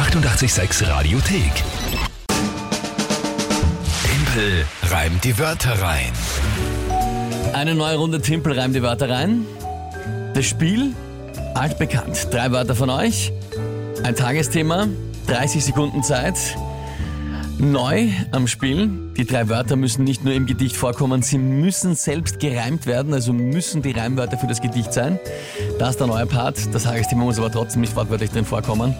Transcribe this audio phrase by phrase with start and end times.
[0.00, 1.52] 886 Radiothek.
[4.02, 6.10] Tempel reimt die Wörter rein.
[7.52, 9.44] Eine neue Runde Timpel reimt die Wörter rein.
[10.32, 10.94] Das Spiel,
[11.52, 12.28] altbekannt.
[12.30, 13.30] Drei Wörter von euch,
[14.02, 14.88] ein Tagesthema,
[15.26, 16.38] 30 Sekunden Zeit.
[17.58, 18.88] Neu am Spiel.
[19.18, 23.34] Die drei Wörter müssen nicht nur im Gedicht vorkommen, sie müssen selbst gereimt werden, also
[23.34, 25.20] müssen die Reimwörter für das Gedicht sein.
[25.78, 26.74] Das ist der neue Part.
[26.74, 28.96] Das Tagesthema muss aber trotzdem nicht wortwörtlich drin vorkommen.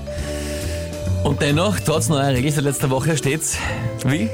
[1.25, 3.57] Und dennoch, trotz neuer Regeln seit letzter Woche steht's
[4.05, 4.29] wie?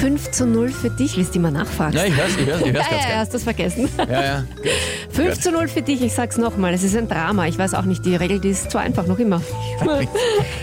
[0.00, 1.96] 5 zu 0 für dich, willst du immer nachfragen?
[1.96, 3.18] Ja, ich hör's, ich hör's, ich hör's ja, ja, gern.
[3.18, 3.88] hast du es vergessen.
[3.98, 4.44] Ja, ja.
[5.12, 7.46] 5 zu 0 für dich, ich sag's nochmal, es ist ein Drama.
[7.46, 9.40] Ich weiß auch nicht, die Regel, die ist zu einfach, noch immer.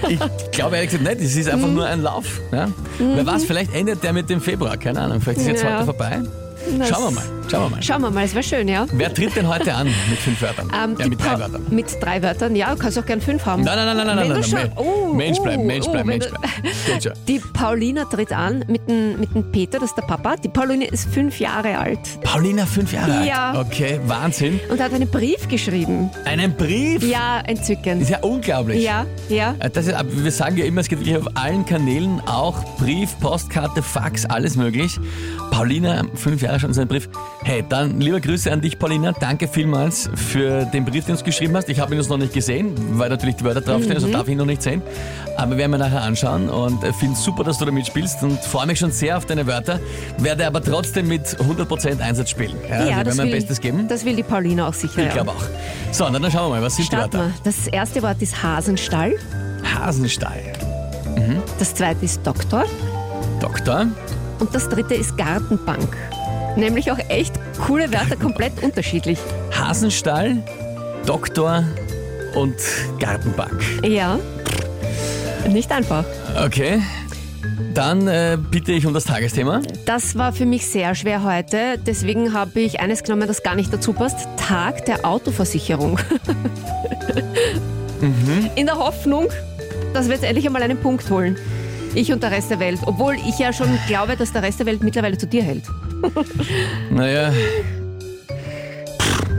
[0.08, 0.20] Ich
[0.52, 2.42] glaube ehrlich gesagt nicht, es ist einfach nur ein Lauf.
[2.52, 2.70] Ja?
[3.00, 5.20] Wer weiß, vielleicht endet der mit dem Februar, keine Ahnung.
[5.22, 5.78] Vielleicht ist jetzt Ja.
[5.78, 6.22] heute vorbei.
[6.80, 7.84] Das- Schauen wir mal, schauen wir mal.
[7.84, 8.86] Schauen wir mal, es wäre schön, ja.
[8.92, 10.72] Wer tritt denn heute an mit fünf Wörtern?
[10.74, 11.66] Ähm, ja, mit drei Wörtern.
[11.70, 13.64] Mit drei Wörtern, ja, kannst auch gern fünf haben.
[13.64, 14.72] Nein, nein, nein, nein, nein, Wenn nein, du nein.
[14.76, 17.20] schon- oh, Mensch oh, bleiben, Mensch oh, bleiben, Mensch du- bleiben.
[17.28, 20.36] Die Paulina tritt an mit dem, mit dem Peter, das ist der Papa.
[20.38, 23.52] Die Paulina ist fünf Jahre alt Paulina, fünf Jahre Ja.
[23.52, 23.68] alt.
[23.68, 24.60] Okay, Wahnsinn.
[24.70, 26.10] und hat einen Brief geschrieben.
[26.26, 27.04] Einen Brief?
[27.04, 28.02] Ja, entzückend.
[28.02, 28.84] Ist ja unglaublich.
[28.84, 29.56] Ja, ja.
[29.60, 32.56] Äh, Das ist, aber wir sagen ja immer, es geht wirklich auf allen Kanälen, auch
[32.78, 35.00] Brief, Postkarte, Fax, alles möglich.
[35.52, 37.10] Paulina, fünf Jahre schon so ein Brief.
[37.44, 39.12] Hey, dann liebe Grüße an dich, Paulina.
[39.20, 41.70] Danke vielmals für den Brief, den du uns geschrieben hast.
[41.70, 44.34] Ich habe ihn jetzt noch nicht gesehen, weil natürlich die Wörter draufstehen, also darf ich
[44.34, 44.82] ihn noch nicht sehen.
[45.38, 48.40] Aber wir werden wir nachher anschauen und finde es super, dass du da mitspielst und
[48.40, 49.80] freue mich schon sehr auf deine Wörter.
[50.18, 52.56] Werde aber trotzdem mit 100% Einsatz spielen.
[52.70, 53.88] Ja, also wir werden mein Bestes geben.
[53.88, 55.00] das will die Paulina auch sicher.
[55.00, 55.14] Ich ja.
[55.14, 55.44] glaube auch.
[55.92, 57.32] So, dann schauen wir mal, was sind Starten die Wörter?
[57.44, 57.52] wir.
[57.52, 59.16] Das erste Wort ist Hasenstall.
[59.76, 60.42] Hasenstall,
[61.60, 62.66] Das zweite ist Doktor.
[63.40, 63.88] Doktor,
[64.40, 65.96] Und das dritte ist Gartenbank.
[66.56, 67.34] Nämlich auch echt
[67.66, 69.20] coole Wörter, komplett unterschiedlich.
[69.52, 70.38] Hasenstall,
[71.06, 71.64] Doktor
[72.36, 72.56] und
[73.00, 73.64] Gartenbank.
[73.84, 74.20] Ja.
[75.50, 76.06] Nicht einfach.
[76.46, 76.82] Okay.
[77.74, 79.62] Dann äh, bitte ich um das Tagesthema.
[79.86, 81.80] Das war für mich sehr schwer heute.
[81.86, 84.28] Deswegen habe ich eines genommen, das gar nicht dazu passt.
[84.38, 86.00] Tag der Autoversicherung.
[88.56, 89.28] In der Hoffnung,
[89.94, 91.38] dass wir jetzt endlich einmal einen Punkt holen.
[91.96, 92.80] Ich und der Rest der Welt.
[92.86, 95.64] Obwohl ich ja schon glaube, dass der Rest der Welt mittlerweile zu dir hält.
[96.90, 97.32] Naja.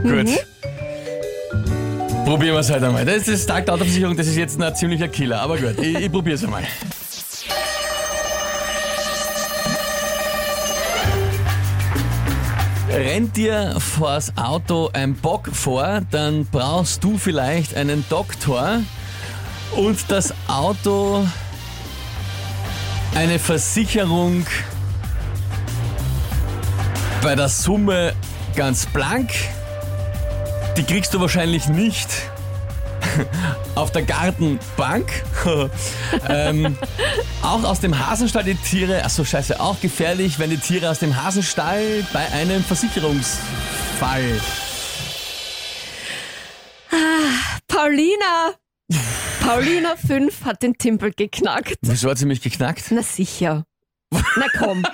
[0.03, 0.27] Gut.
[2.25, 3.05] Probieren wir es halt einmal.
[3.05, 5.41] Das ist Tag der Autoversicherung, das ist jetzt ein ziemlicher Killer.
[5.41, 6.63] Aber gut, ich, ich probiere es einmal.
[12.89, 18.81] Rennt dir vors Auto ein Bock vor, dann brauchst du vielleicht einen Doktor
[19.75, 21.27] und das Auto
[23.15, 24.45] eine Versicherung
[27.25, 28.13] bei der Summe
[28.55, 29.31] ganz blank.
[30.77, 32.07] Die kriegst du wahrscheinlich nicht
[33.75, 35.11] auf der Gartenbank.
[36.29, 36.77] ähm,
[37.41, 41.19] auch aus dem Hasenstall die Tiere, achso scheiße, auch gefährlich, wenn die Tiere aus dem
[41.19, 44.39] Hasenstall bei einem Versicherungsfall.
[47.67, 48.53] Paulina!
[49.41, 51.79] Paulina 5 hat den Timpel geknackt.
[51.81, 52.83] Wieso hat sie mich geknackt?
[52.91, 53.65] Na sicher.
[54.11, 54.85] Na komm.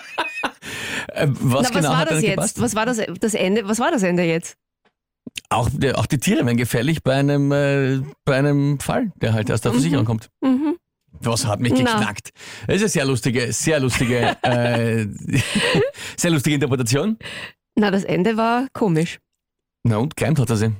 [1.07, 2.35] Äh, was Na, was genau war hat das jetzt?
[2.35, 2.61] gepasst?
[2.61, 3.67] Was war das, das Ende?
[3.67, 4.57] Was war das Ende jetzt?
[5.49, 9.61] Auch, auch die Tiere werden gefährlich bei einem, äh, bei einem Fall, der halt aus
[9.61, 10.29] der Versicherung kommt.
[10.41, 10.77] Mhm.
[11.19, 11.77] Was hat mich Na.
[11.97, 12.31] geknackt?
[12.67, 15.05] Das ist eine sehr lustige, sehr lustige, äh,
[16.17, 17.17] sehr lustige Interpretation.
[17.75, 19.19] Na, das Ende war komisch.
[19.83, 20.71] Na und, gereimt hat er sie.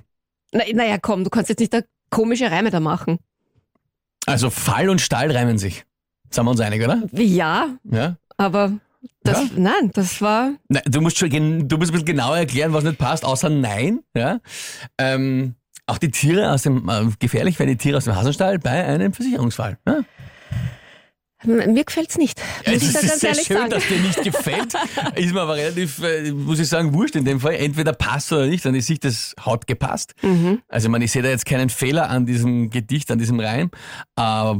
[0.51, 3.19] Na, naja, komm, du kannst jetzt nicht da komische Reime da machen.
[4.25, 5.85] Also Fall und Stall reimen sich.
[6.29, 7.03] Sind wir uns einig, oder?
[7.13, 8.15] Ja, Ja.
[8.38, 8.73] aber
[9.23, 9.50] das, Ja.
[9.56, 12.97] nein, das war, Nein, du musst schon, du musst ein bisschen genauer erklären, was nicht
[12.97, 14.00] passt, außer Nein.
[14.16, 14.39] Ja.
[14.97, 15.56] Ähm,
[15.88, 19.13] auch die Tiere aus dem, äh, gefährlich werden die Tiere aus dem Hasenstall bei einem
[19.13, 19.78] Versicherungsfall.
[19.88, 20.00] Ja.
[21.44, 22.40] Mir gefällt's nicht.
[22.66, 23.69] Muss Es ich da ist ganz sehr schön, sagen.
[23.69, 24.74] dass dir nicht gefällt.
[25.16, 27.56] ist mir aber relativ, äh, muss ich sagen, wurscht in dem Fall.
[27.56, 30.13] Entweder passt oder nicht, dann ist sich das hat gepasst.
[30.22, 30.62] Mhm.
[30.68, 33.72] Also ich, meine, ich sehe da jetzt keinen Fehler an diesem Gedicht, an diesem Reim.
[34.18, 34.56] Äh,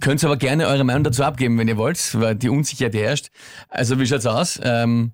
[0.00, 3.28] könnt aber gerne eure Meinung dazu abgeben, wenn ihr wollt, weil die Unsicherheit herrscht.
[3.68, 4.60] Also wie schaut's aus?
[4.62, 5.12] Ähm,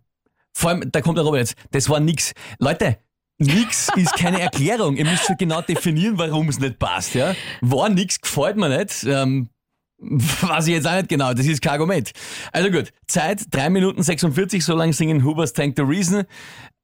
[0.52, 2.32] vor allem, da kommt der Robert jetzt, das war nix.
[2.58, 2.96] Leute,
[3.38, 4.96] nix ist keine Erklärung.
[4.96, 7.14] Ihr müsst schon genau definieren, warum es nicht passt.
[7.14, 7.34] Ja?
[7.60, 9.04] War nix, gefällt mir nicht.
[9.04, 9.50] Ähm,
[9.98, 12.12] Weiß ich jetzt auch nicht genau, das ist kein Argument.
[12.52, 16.24] Also gut, Zeit, 3 Minuten 46, so lang singen Hubers Tank the Reason.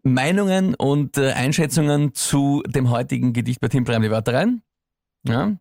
[0.03, 4.63] Meinungen und äh, Einschätzungen zu dem heutigen Gedicht bei Tim Breim, die Wörter rein.
[5.25, 5.53] Ja,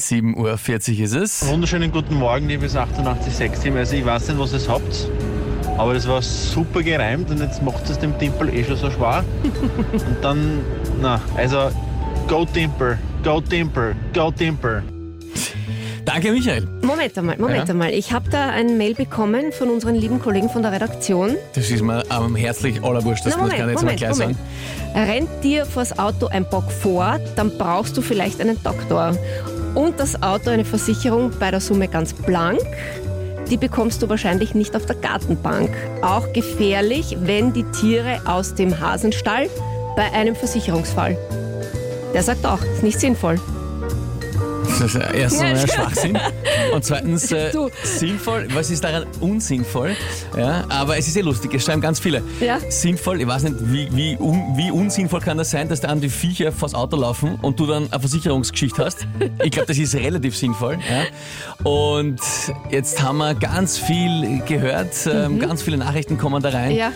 [0.00, 1.46] 7.40 Uhr ist es.
[1.48, 3.76] Wunderschönen guten Morgen, liebes 886-Team.
[3.76, 5.10] Also ich weiß nicht, was ihr habt,
[5.76, 9.24] aber das war super gereimt und jetzt macht es dem Timpel eh schon so schwer.
[9.92, 10.60] und dann,
[11.00, 11.70] na, also,
[12.26, 14.82] go Timpel, go Timpel, go Timpel.
[16.08, 16.66] Danke, Michael.
[16.80, 17.74] Moment einmal, Moment Ja.
[17.74, 17.90] einmal.
[17.90, 21.36] Ich habe da ein Mail bekommen von unseren lieben Kollegen von der Redaktion.
[21.52, 24.38] Das ist mir ähm, herzlich allerwurscht, das muss ich jetzt mal gleich sagen.
[24.94, 29.18] Rennt dir vors Auto ein Bock vor, dann brauchst du vielleicht einen Doktor.
[29.74, 32.60] Und das Auto eine Versicherung bei der Summe ganz blank.
[33.50, 35.68] Die bekommst du wahrscheinlich nicht auf der Gartenbank.
[36.00, 39.50] Auch gefährlich, wenn die Tiere aus dem Hasenstall
[39.94, 41.18] bei einem Versicherungsfall.
[42.14, 43.38] Der sagt auch, ist nicht sinnvoll.
[44.78, 46.18] Das ist erstens mal ein Schwachsinn
[46.72, 47.50] und zweitens äh,
[47.82, 48.46] sinnvoll.
[48.52, 49.96] Was ist daran unsinnvoll?
[50.36, 52.22] Ja, aber es ist eh lustig, es schreiben ganz viele.
[52.40, 52.58] Ja.
[52.68, 56.00] Sinnvoll, ich weiß nicht, wie, wie, un, wie unsinnvoll kann das sein, dass da an
[56.00, 59.06] die Viecher vors Auto laufen und du dann eine Versicherungsgeschichte hast.
[59.42, 60.78] Ich glaube, das ist relativ sinnvoll.
[60.88, 61.68] Ja.
[61.68, 62.20] Und
[62.70, 66.72] jetzt haben wir ganz viel gehört, ähm, ganz viele Nachrichten kommen da rein.
[66.72, 66.78] Mhm.
[66.78, 66.92] Ja.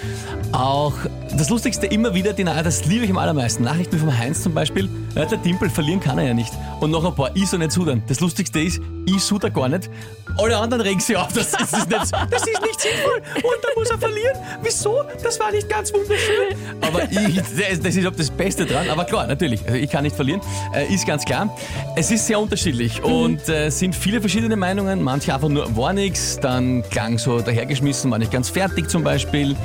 [0.53, 0.95] Auch
[1.37, 3.65] das Lustigste immer wieder, die, das liebe ich am allermeisten.
[3.65, 4.89] Nachrichten vom Heinz zum Beispiel.
[5.15, 6.53] Ja, der Timpel verlieren kann er ja nicht.
[6.81, 8.03] Und noch ein paar, ich so nicht sudern.
[8.07, 9.91] Das Lustigste ist, ich suder gar nicht.
[10.39, 11.33] Alle anderen regen sich auf.
[11.33, 13.23] Das, ist nicht, das ist nicht sinnvoll.
[13.37, 14.37] Und da muss er verlieren.
[14.63, 15.03] Wieso?
[15.23, 16.57] Das war nicht ganz wunderschön.
[16.81, 18.89] Aber ich, das, das ist auch das Beste dran.
[18.89, 19.65] Aber klar, natürlich.
[19.65, 20.41] Also ich kann nicht verlieren.
[20.75, 21.55] Äh, ist ganz klar.
[21.97, 25.03] Es ist sehr unterschiedlich und äh, sind viele verschiedene Meinungen.
[25.03, 29.57] Manche einfach nur war nix, dann klang so dahergeschmissen, war nicht ganz fertig zum Beispiel.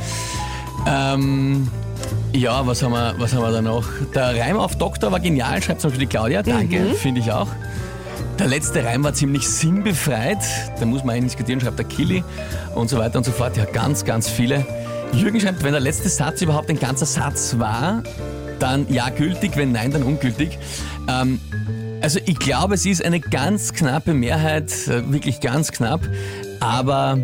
[0.87, 1.67] Ähm,
[2.33, 3.85] ja, was haben, wir, was haben wir da noch?
[4.13, 6.43] Der Reim auf Doktor war genial, schreibt zum Beispiel die Claudia.
[6.43, 7.47] Danke, finde ich auch.
[8.39, 10.37] Der letzte Reim war ziemlich sinnbefreit.
[10.79, 12.23] Da muss man eigentlich diskutieren, schreibt der Killy
[12.75, 13.57] und so weiter und so fort.
[13.57, 14.65] Ja, ganz, ganz viele.
[15.11, 18.03] Jürgen schreibt, wenn der letzte Satz überhaupt ein ganzer Satz war,
[18.59, 20.59] dann ja gültig, wenn nein, dann ungültig.
[21.07, 21.39] Ähm,
[22.01, 26.01] also ich glaube, es ist eine ganz knappe Mehrheit, äh, wirklich ganz knapp,
[26.59, 27.17] aber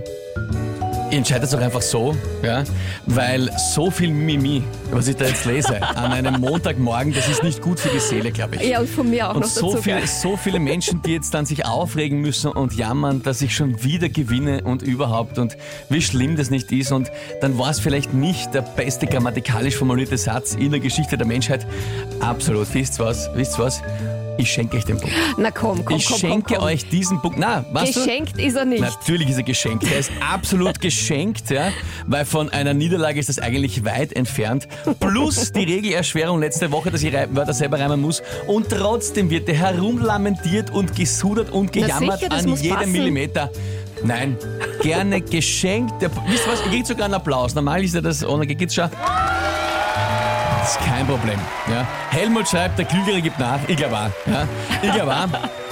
[1.14, 2.64] ich entscheide es auch einfach so, ja,
[3.06, 7.62] weil so viel Mimi, was ich da jetzt lese, an einem Montagmorgen, das ist nicht
[7.62, 8.64] gut für die Seele, glaube ich.
[8.64, 9.84] Ja, und von mir auch Und noch so, dazu.
[9.84, 13.84] viel, so viele Menschen, die jetzt dann sich aufregen müssen und jammern, dass ich schon
[13.84, 15.56] wieder gewinne und überhaupt und
[15.88, 16.92] wie schlimm das nicht ist.
[16.92, 17.12] Und
[17.42, 21.68] dann war es vielleicht nicht der beste grammatikalisch formulierte Satz in der Geschichte der Menschheit.
[22.22, 22.74] Absolut.
[22.74, 23.30] Wisst ihr was?
[23.36, 23.84] Wisst ihr was?
[24.38, 25.16] Ich schenke euch den Punkt.
[25.38, 26.66] Na komm, komm, ich komm, schenke komm, komm.
[26.66, 27.38] euch diesen Punkt.
[27.38, 28.00] Na, was du?
[28.00, 28.82] Geschenkt ist er nicht.
[28.82, 29.84] Natürlich ist er geschenkt.
[29.92, 31.72] Er ist absolut geschenkt, ja,
[32.08, 34.68] weil von einer Niederlage ist das eigentlich weit entfernt.
[35.00, 38.22] Plus die Regelerschwerung letzte Woche, dass ich Wörter selber reimen muss.
[38.48, 42.92] Und trotzdem wird er herumlamentiert und gesudert und gejammert sicher, an jedem passen.
[42.92, 43.52] Millimeter.
[44.04, 44.38] Nein,
[44.82, 46.02] gerne geschenkt.
[46.02, 46.62] Der, wisst ihr was?
[46.66, 47.56] Ihr kriegt sogar einen Applaus.
[47.56, 48.90] Normal ist ja das ohne geht's schon.
[50.64, 51.38] Das ist kein Problem.
[51.70, 51.86] Ja.
[52.12, 53.60] Helmut schreibt, der Klügere gibt nach.
[53.68, 54.32] Ich glaube auch.
[54.32, 54.48] Ja.
[54.82, 55.63] Ich glaube auch.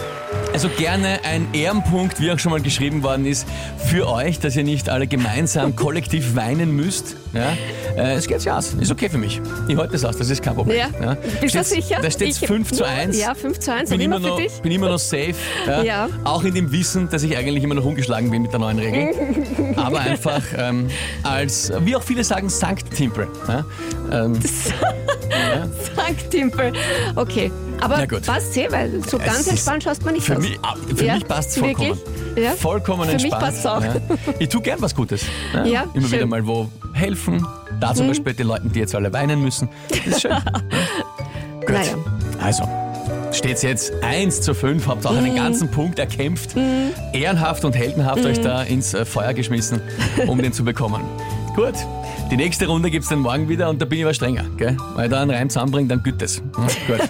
[0.54, 3.48] Also gerne ein Ehrenpunkt, wie auch schon mal geschrieben worden ist,
[3.88, 7.16] für euch, dass ihr nicht alle gemeinsam kollektiv weinen müsst.
[7.34, 7.54] Ja?
[7.96, 8.74] Äh, es geht sich aus.
[8.74, 9.42] Ist okay für mich.
[9.70, 10.78] Ich halte das aus, das ist kein Problem.
[11.02, 11.16] Ja.
[11.40, 12.00] Bist du sicher?
[12.02, 13.18] Da steht Ich- 5 zu 1.
[13.18, 13.90] Ja, 5 zu 1.
[13.90, 14.62] Bin immer, immer noch, für dich.
[14.62, 15.34] bin immer noch safe.
[15.66, 15.84] Ja?
[15.84, 16.10] Ja.
[16.26, 19.14] Auch in dem Wissen, dass ich eigentlich immer noch ungeschlagen bin mit der neuen Regel.
[19.78, 20.88] Aber einfach ähm,
[21.24, 23.28] als, wie auch viele sagen, Sankt Timpel.
[23.48, 23.66] Ja?
[24.12, 24.34] Ähm,
[25.96, 26.74] Dank, Timpel.
[27.16, 27.50] Okay,
[27.82, 30.42] aber passt eh, weil so Es ganz entspannt schaust man nicht Für aus.
[30.44, 31.98] mich, ah, für Ja, mich passt es vollkommen.
[32.36, 32.52] Ja?
[32.52, 33.44] Vollkommen Für mich entspannt.
[33.44, 33.84] passt's auch.
[33.84, 33.96] Ja.
[34.40, 35.24] Ich tue gern was Gutes.
[35.54, 35.84] Ja.
[35.94, 36.22] Immer wieder schön.
[36.24, 36.30] Mhm.
[36.30, 37.46] mal wo helfen.
[37.80, 39.68] Da zum Beispiel die Leuten, die jetzt alle weinen müssen.
[39.90, 40.32] Das ist schön.
[41.62, 41.70] Gut.
[41.70, 41.96] Naja.
[42.42, 42.64] Also,
[43.32, 45.18] steht jetzt 1 zu 5, habt auch Mhm.
[45.18, 46.56] einen ganzen Punkt erkämpft.
[47.14, 48.44] Ehrenhaft und heldenhaft euch Mhm.
[48.44, 49.82] da ins äh, Feuer geschmissen,
[50.28, 51.02] um den zu bekommen.
[51.56, 51.74] Gut.
[52.32, 54.78] Die nächste Runde gibt's dann morgen wieder und da bin ich aber strenger, gell?
[54.96, 56.38] Weil da einen Reim zusammenbringt, dann gut das.
[56.38, 57.10] Ja, gut.